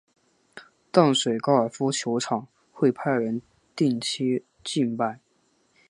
[0.91, 3.39] 淡水高尔夫球场会派人
[3.75, 5.19] 定期祭拜。